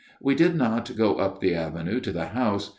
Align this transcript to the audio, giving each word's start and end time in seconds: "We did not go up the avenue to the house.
"We 0.29 0.33
did 0.33 0.55
not 0.55 0.95
go 0.95 1.17
up 1.17 1.41
the 1.41 1.53
avenue 1.53 1.99
to 1.99 2.11
the 2.11 2.29
house. 2.29 2.69